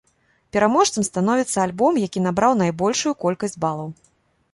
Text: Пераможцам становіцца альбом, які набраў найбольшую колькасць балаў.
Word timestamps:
Пераможцам 0.55 1.03
становіцца 1.09 1.57
альбом, 1.65 1.99
які 2.05 2.23
набраў 2.29 2.57
найбольшую 2.63 3.13
колькасць 3.25 3.59
балаў. 3.67 3.89